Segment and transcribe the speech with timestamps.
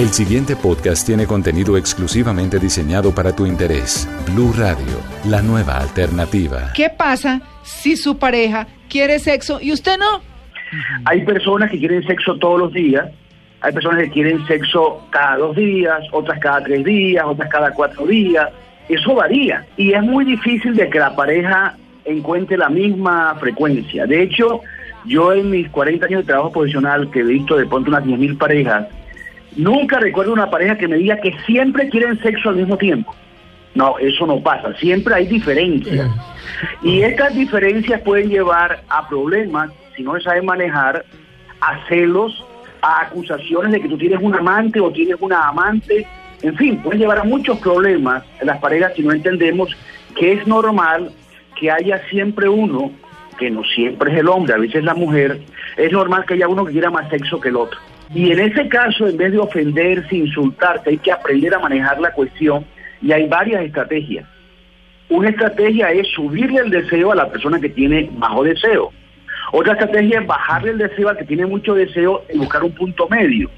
[0.00, 4.08] El siguiente podcast tiene contenido exclusivamente diseñado para tu interés.
[4.32, 6.72] Blue Radio, la nueva alternativa.
[6.74, 10.22] ¿Qué pasa si su pareja quiere sexo y usted no?
[11.04, 13.10] Hay personas que quieren sexo todos los días,
[13.60, 18.06] hay personas que quieren sexo cada dos días, otras cada tres días, otras cada cuatro
[18.06, 18.48] días.
[18.88, 21.76] Eso varía y es muy difícil de que la pareja
[22.06, 24.06] encuentre la misma frecuencia.
[24.06, 24.62] De hecho,
[25.04, 28.38] yo en mis 40 años de trabajo profesional, que he visto de pronto unas 10.000
[28.38, 28.86] parejas,
[29.56, 33.14] Nunca recuerdo una pareja que me diga que siempre quieren sexo al mismo tiempo.
[33.74, 34.74] No, eso no pasa.
[34.76, 36.10] Siempre hay diferencias.
[36.82, 41.04] Y estas diferencias pueden llevar a problemas, si no se sabe manejar,
[41.60, 42.44] a celos,
[42.82, 46.06] a acusaciones de que tú tienes un amante o tienes una amante.
[46.42, 49.76] En fin, pueden llevar a muchos problemas en las parejas si no entendemos
[50.16, 51.12] que es normal
[51.58, 52.90] que haya siempre uno,
[53.38, 55.40] que no siempre es el hombre, a veces la mujer,
[55.76, 57.78] es normal que haya uno que quiera más sexo que el otro.
[58.12, 62.12] Y en ese caso, en vez de ofenderse, insultarse, hay que aprender a manejar la
[62.12, 62.64] cuestión
[63.00, 64.26] y hay varias estrategias.
[65.08, 68.92] Una estrategia es subirle el deseo a la persona que tiene bajo deseo.
[69.52, 73.08] Otra estrategia es bajarle el deseo al que tiene mucho deseo y buscar un punto
[73.08, 73.50] medio.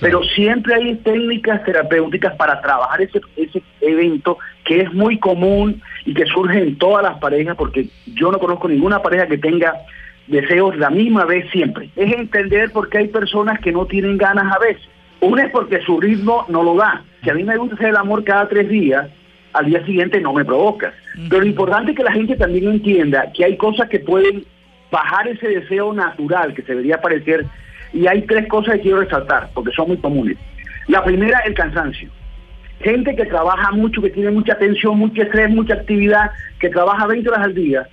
[0.00, 6.14] Pero siempre hay técnicas terapéuticas para trabajar ese, ese evento que es muy común y
[6.14, 9.72] que surge en todas las parejas, porque yo no conozco ninguna pareja que tenga
[10.26, 11.90] deseos la misma vez siempre.
[11.96, 14.88] Es entender por qué hay personas que no tienen ganas a veces.
[15.20, 17.02] Una es porque su ritmo no lo da.
[17.22, 19.08] Si a mí me gusta hacer el amor cada tres días,
[19.52, 20.92] al día siguiente no me provocas.
[21.28, 24.44] Pero lo importante es que la gente también entienda que hay cosas que pueden
[24.90, 27.46] bajar ese deseo natural que se debería parecer.
[27.92, 30.36] Y hay tres cosas que quiero resaltar, porque son muy comunes.
[30.88, 32.10] La primera, el cansancio.
[32.80, 37.28] Gente que trabaja mucho, que tiene mucha tensión, mucho estrés, mucha actividad, que trabaja 20
[37.28, 37.88] horas al día,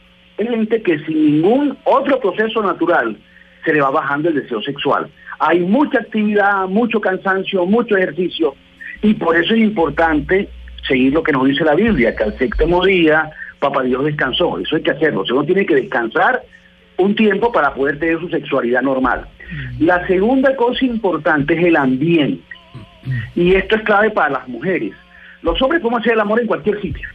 [0.48, 3.18] gente que sin ningún otro proceso natural
[3.66, 5.10] se le va bajando el deseo sexual.
[5.40, 8.56] Hay mucha actividad, mucho cansancio, mucho ejercicio
[9.02, 10.50] y por eso es importante
[10.88, 14.58] seguir lo que nos dice la Biblia, que al séptimo día Papá Dios descansó.
[14.60, 15.24] Eso hay que hacerlo.
[15.32, 16.42] uno tiene que descansar
[16.98, 19.28] un tiempo para poder tener su sexualidad normal.
[19.80, 22.44] La segunda cosa importante es el ambiente.
[23.36, 24.94] Y esto es clave para las mujeres.
[25.42, 27.08] Los hombres podemos hacer el amor en cualquier sitio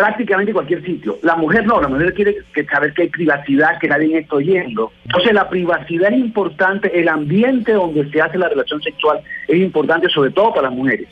[0.00, 1.18] prácticamente cualquier sitio.
[1.22, 4.90] La mujer no, la mujer quiere que saber que hay privacidad, que nadie está oyendo.
[5.04, 10.08] Entonces la privacidad es importante, el ambiente donde se hace la relación sexual es importante
[10.08, 11.08] sobre todo para las mujeres.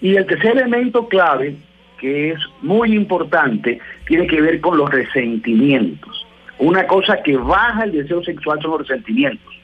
[0.00, 1.54] Y el tercer elemento clave,
[2.00, 6.26] que es muy importante, tiene que ver con los resentimientos.
[6.58, 9.54] Una cosa que baja el deseo sexual son los resentimientos.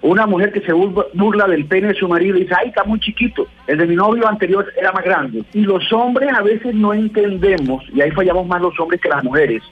[0.00, 3.00] Una mujer que se burla del pene de su marido y dice, ay, está muy
[3.00, 5.42] chiquito, el de mi novio anterior era más grande.
[5.52, 9.24] Y los hombres a veces no entendemos, y ahí fallamos más los hombres que las
[9.24, 9.62] mujeres.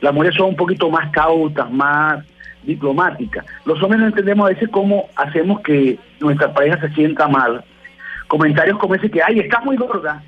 [0.00, 2.24] Las mujeres son un poquito más cautas, más
[2.64, 3.46] diplomáticas.
[3.64, 7.64] Los hombres no entendemos a veces cómo hacemos que nuestra pareja se sienta mal.
[8.26, 10.20] Comentarios como ese que, ay, está muy gorda,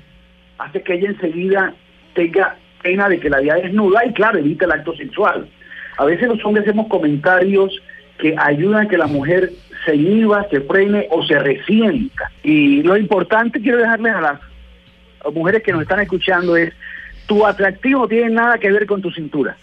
[0.57, 1.73] hace que ella enseguida
[2.13, 5.49] tenga pena de que la vida desnuda y claro, evita el acto sexual.
[5.97, 7.77] A veces los hombres hacemos comentarios
[8.19, 9.51] que ayudan a que la mujer
[9.85, 12.29] se inhiba, se frene o se resienta.
[12.43, 14.39] Y lo importante quiero dejarles a las
[15.33, 16.71] mujeres que nos están escuchando es,
[17.25, 19.57] tu atractivo no tiene nada que ver con tu cintura.